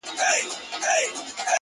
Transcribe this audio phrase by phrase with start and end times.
[0.19, 0.37] دي
[0.71, 1.05] مــــړ ســي؛